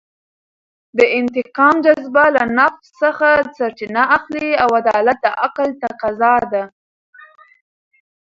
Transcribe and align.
د 0.97 0.99
انتقام 1.19 1.75
جذبه 1.85 2.25
له 2.35 2.43
نفس 2.57 2.85
څخه 3.01 3.29
سرچینه 3.57 4.03
اخلي 4.17 4.49
او 4.63 4.69
عدالت 4.79 5.17
د 5.23 5.27
عقل 5.43 5.69
تفاضا 5.81 6.35
ده. 6.51 6.63